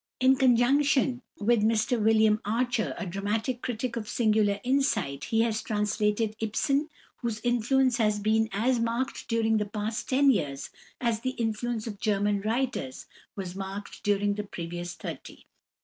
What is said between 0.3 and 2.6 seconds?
conjunction with Mr William